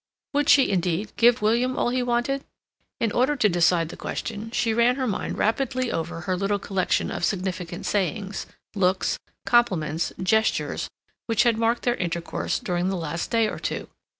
Would 0.33 0.49
she, 0.49 0.71
indeed, 0.71 1.15
give 1.15 1.43
William 1.43 1.77
all 1.77 1.89
he 1.89 2.01
wanted? 2.01 2.43
In 2.99 3.11
order 3.11 3.35
to 3.35 3.47
decide 3.47 3.89
the 3.89 3.95
question, 3.95 4.49
she 4.49 4.73
ran 4.73 4.95
her 4.95 5.05
mind 5.05 5.37
rapidly 5.37 5.91
over 5.91 6.21
her 6.21 6.35
little 6.35 6.57
collection 6.57 7.11
of 7.11 7.23
significant 7.23 7.85
sayings, 7.85 8.47
looks, 8.73 9.19
compliments, 9.45 10.11
gestures, 10.19 10.89
which 11.27 11.43
had 11.43 11.59
marked 11.59 11.83
their 11.83 11.93
intercourse 11.97 12.57
during 12.57 12.89
the 12.89 12.97
last 12.97 13.29
day 13.29 13.47
or 13.47 13.59
two. 13.59 13.89